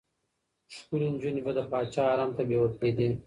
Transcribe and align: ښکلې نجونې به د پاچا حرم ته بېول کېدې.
ښکلې 0.75 1.07
نجونې 1.13 1.41
به 1.45 1.51
د 1.57 1.59
پاچا 1.71 2.03
حرم 2.11 2.29
ته 2.37 2.41
بېول 2.49 2.71
کېدې. 2.79 3.09